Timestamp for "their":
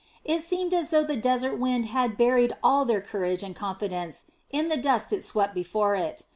2.85-3.01